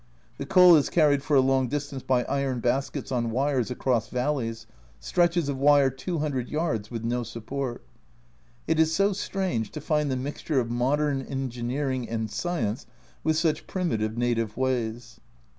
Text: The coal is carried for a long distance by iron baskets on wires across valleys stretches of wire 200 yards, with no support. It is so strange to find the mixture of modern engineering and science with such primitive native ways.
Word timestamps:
The 0.39 0.47
coal 0.47 0.75
is 0.77 0.89
carried 0.89 1.21
for 1.21 1.35
a 1.35 1.41
long 1.41 1.67
distance 1.67 2.01
by 2.01 2.23
iron 2.23 2.59
baskets 2.59 3.11
on 3.11 3.29
wires 3.29 3.69
across 3.69 4.07
valleys 4.07 4.65
stretches 4.99 5.47
of 5.47 5.59
wire 5.59 5.91
200 5.91 6.49
yards, 6.49 6.89
with 6.89 7.03
no 7.03 7.21
support. 7.21 7.85
It 8.67 8.79
is 8.79 8.91
so 8.91 9.13
strange 9.13 9.69
to 9.73 9.79
find 9.79 10.09
the 10.09 10.15
mixture 10.15 10.59
of 10.59 10.71
modern 10.71 11.21
engineering 11.21 12.09
and 12.09 12.31
science 12.31 12.87
with 13.23 13.37
such 13.37 13.67
primitive 13.67 14.17
native 14.17 14.57
ways. 14.57 15.19